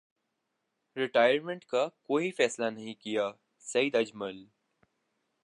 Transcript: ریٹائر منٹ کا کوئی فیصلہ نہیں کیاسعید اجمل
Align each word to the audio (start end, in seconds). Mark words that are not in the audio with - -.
ریٹائر 0.97 1.39
منٹ 1.41 1.65
کا 1.65 1.87
کوئی 2.03 2.31
فیصلہ 2.31 2.69
نہیں 2.69 2.93
کیاسعید 2.93 3.95
اجمل 3.95 4.43